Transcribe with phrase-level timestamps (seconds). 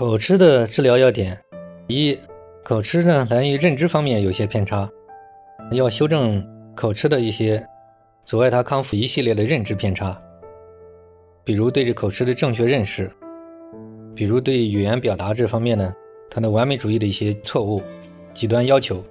[0.00, 1.38] 口吃的治疗要点：
[1.86, 2.18] 一、
[2.64, 4.90] 口吃呢来源于认知方面有些偏差，
[5.72, 6.42] 要修正
[6.74, 7.62] 口吃的一些
[8.24, 10.18] 阻碍他康复一系列的认知偏差，
[11.44, 13.10] 比如对这口吃的正确认识，
[14.14, 15.92] 比如对语言表达这方面呢，
[16.30, 17.82] 他的完美主义的一些错误、
[18.32, 19.04] 极端要求，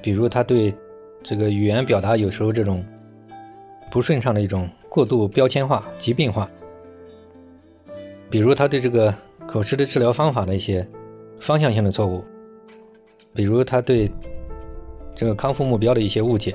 [0.00, 0.74] 比如他对
[1.22, 2.82] 这个语言表达有时候这种
[3.90, 6.50] 不顺畅的一种过度标签化、疾病化，
[8.30, 9.14] 比如他对这个。
[9.46, 10.86] 口吃的治疗方法的一些
[11.40, 12.24] 方向性的错误，
[13.34, 14.10] 比如他对
[15.14, 16.54] 这个康复目标的一些误解，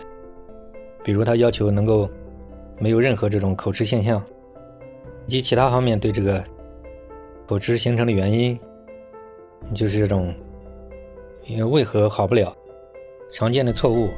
[1.03, 2.09] 比如他要求能够
[2.79, 4.23] 没有任何这种口吃现象，
[5.27, 6.43] 以及其他方面对这个
[7.45, 8.57] 口吃形成的原因，
[9.75, 10.33] 就是这种
[11.45, 12.55] 因为为何好不了，
[13.29, 14.09] 常见的错误，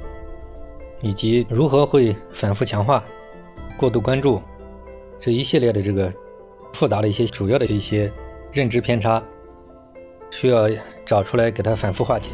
[1.02, 3.04] 以及如何会反复强化，
[3.78, 4.42] 过度关注
[5.20, 6.14] 这一系列的这个
[6.74, 8.10] 复杂的一些主要的一些。
[8.52, 9.24] 认知偏差
[10.32, 10.68] 需要
[11.06, 12.30] 找出来给他反复化解。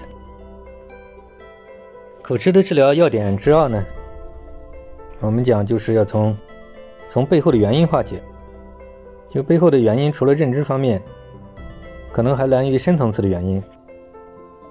[2.21, 3.85] 口吃的治疗要点之二呢，
[5.19, 6.35] 我们讲就是要从
[7.07, 8.21] 从背后的原因化解。
[9.27, 11.01] 就背后的原因，除了认知方面，
[12.11, 13.61] 可能还来源于深层次的原因，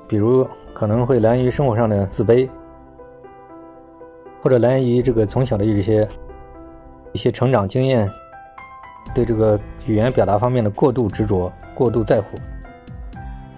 [0.08, 2.48] 比如可能会来源于生活上的自卑，
[4.41, 6.08] 或者来源于这个从小的一些
[7.12, 8.10] 一些成长经验。
[9.14, 12.36] 对这个语言表达方面的过度执着、过度在乎，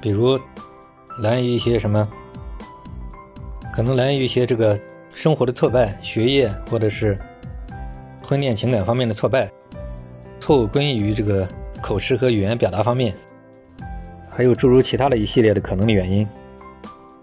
[0.00, 0.38] 比如
[1.20, 2.06] 来源于一些什么，
[3.72, 4.78] 可能来源于一些这个
[5.14, 7.18] 生活的挫败、学业或者是
[8.22, 9.50] 婚恋情感方面的挫败，
[10.38, 11.48] 错误归于这个
[11.80, 13.14] 口吃和语言表达方面，
[14.28, 16.28] 还有诸如其他的一系列的可能的原因，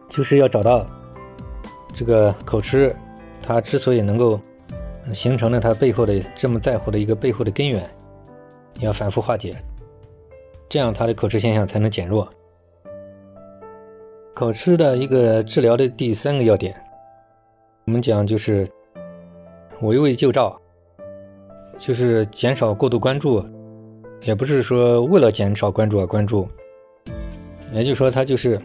[0.09, 0.87] 就是要找到
[1.93, 2.95] 这个口吃，
[3.43, 4.39] 它之所以能够
[5.13, 7.87] 形成了它背后的这么在乎的一个背后的根源。
[8.79, 9.55] 要反复化解，
[10.67, 12.27] 这样他的口吃现象才能减弱。
[14.33, 16.75] 口吃的一个治疗的第三个要点，
[17.85, 18.67] 我们讲就是
[19.81, 20.59] 围魏救赵，
[21.77, 23.45] 就是减少过度关注，
[24.23, 26.47] 也不是说为了减少关注而关注，
[27.71, 28.59] 也就是说他就是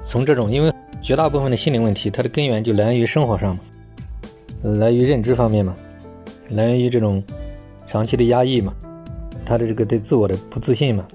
[0.00, 0.72] 从这种，因为
[1.02, 3.62] 绝大部分的心理问题，它的根源就来源于生活上嘛，
[4.78, 5.76] 来源于认知方面嘛，
[6.50, 7.22] 来源于这种。
[7.88, 8.74] 长期的压抑嘛，
[9.46, 11.08] 他的这个对自我的不自信嘛，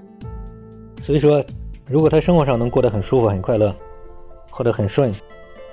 [1.00, 1.40] 所以说，
[1.86, 3.72] 如果他生活上能过得很舒服、很快乐，
[4.50, 5.14] 或者很顺，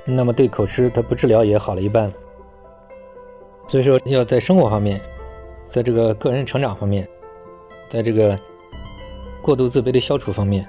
[0.05, 2.13] 那么对口吃他不治疗也好了一半。
[3.67, 5.01] 所以说，要在生活方面，
[5.69, 7.07] 在这个个人成长方面，
[7.89, 8.39] 在这个
[9.41, 10.67] 过度自卑的消除方面，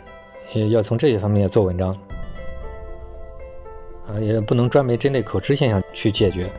[0.54, 1.90] 也要从这些方面做文章
[4.06, 6.50] 啊，也不能专门针对口吃现象去解决。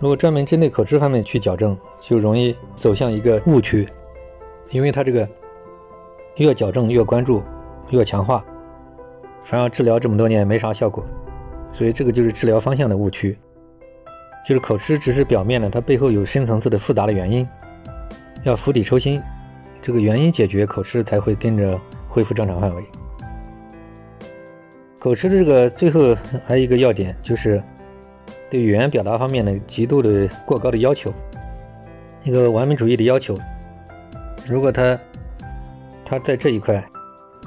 [0.00, 3.88] 如果专门针对口吃方面去矫正，就容易走向一个误区，
[4.70, 5.26] 因为他这个
[6.36, 7.42] 越矫正越关注，
[7.90, 8.44] 越强化，
[9.44, 11.02] 反而治疗这么多年没啥效果，
[11.72, 13.38] 所以这个就是治疗方向的误区。
[14.46, 17.48] 就是口吃只是表面的，它背后有深层次的复杂的原因，
[18.42, 19.22] 要釜底抽薪，
[19.80, 22.84] 这个原因解决，口吃才会跟着恢复正常范围。
[24.98, 26.14] 口吃的这个最后
[26.46, 27.62] 还有一个要点就是。
[28.54, 31.12] 对语言表达方面的极度的过高的要求，
[32.22, 33.36] 一个完美主义的要求。
[34.46, 34.96] 如果他
[36.04, 36.80] 他在这一块，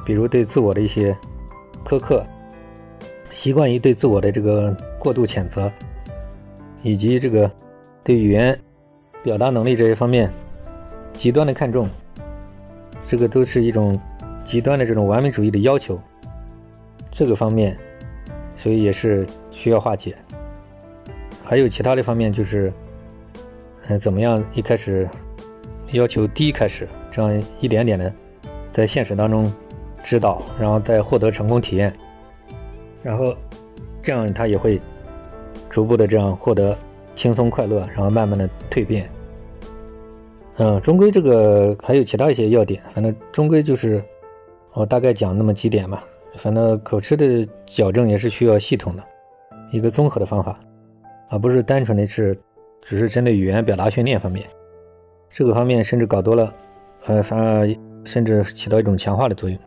[0.05, 1.17] 比如对自我的一些
[1.85, 2.27] 苛刻，
[3.29, 5.71] 习惯于对自我的这个过度谴责，
[6.81, 7.49] 以及这个
[8.03, 8.59] 对语言
[9.23, 10.29] 表达能力这些方面
[11.13, 11.87] 极端的看重，
[13.05, 13.97] 这个都是一种
[14.43, 15.97] 极端的这种完美主义的要求。
[17.09, 17.79] 这个方面，
[18.57, 20.13] 所以也是需要化解。
[21.49, 22.73] 还有其他的方面，就是，
[23.87, 24.43] 嗯，怎么样？
[24.53, 25.07] 一开始
[25.93, 28.13] 要求低开始，这样一点点的
[28.69, 29.49] 在现实当中
[30.03, 31.93] 指导，然后再获得成功体验，
[33.01, 33.33] 然后
[34.01, 34.81] 这样他也会
[35.69, 36.77] 逐步的这样获得
[37.15, 39.09] 轻松快乐，然后慢慢的蜕变。
[40.57, 44.03] 嗯，终归这个还有其他一些要点，反正终归就是
[44.73, 46.03] 我大概讲那么几点吧。
[46.35, 49.03] 反正口吃的矫正也是需要系统的
[49.71, 50.59] 一个综合的方法。
[51.29, 52.37] 而不是单纯的是，
[52.81, 54.45] 只是针对语言表达训练方面，
[55.29, 56.53] 这个方面甚至搞多了，
[57.05, 57.67] 呃，反而
[58.03, 59.57] 甚至起到一种强化的作用。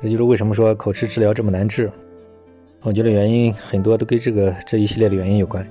[0.00, 1.90] 也就是为什么说口吃治疗这么难治，
[2.82, 5.66] 我觉得原因很多都跟这个这一系列的原因有关。